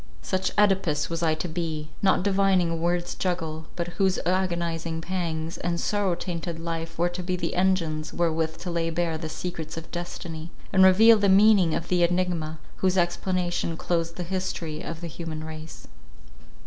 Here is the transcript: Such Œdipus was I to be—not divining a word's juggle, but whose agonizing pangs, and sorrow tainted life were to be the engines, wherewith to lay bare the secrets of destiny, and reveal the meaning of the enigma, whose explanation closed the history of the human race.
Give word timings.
Such 0.23 0.55
Œdipus 0.55 1.11
was 1.11 1.21
I 1.21 1.35
to 1.35 1.47
be—not 1.47 2.23
divining 2.23 2.71
a 2.71 2.75
word's 2.75 3.13
juggle, 3.13 3.67
but 3.75 3.87
whose 3.99 4.17
agonizing 4.25 4.99
pangs, 4.99 5.59
and 5.59 5.79
sorrow 5.79 6.15
tainted 6.15 6.57
life 6.57 6.97
were 6.97 7.07
to 7.09 7.21
be 7.21 7.35
the 7.35 7.53
engines, 7.53 8.11
wherewith 8.11 8.57
to 8.61 8.71
lay 8.71 8.89
bare 8.89 9.19
the 9.19 9.29
secrets 9.29 9.77
of 9.77 9.91
destiny, 9.91 10.49
and 10.73 10.83
reveal 10.83 11.19
the 11.19 11.29
meaning 11.29 11.75
of 11.75 11.87
the 11.89 12.01
enigma, 12.01 12.57
whose 12.77 12.97
explanation 12.97 13.77
closed 13.77 14.15
the 14.15 14.23
history 14.23 14.81
of 14.81 15.01
the 15.01 15.07
human 15.07 15.43
race. 15.43 15.87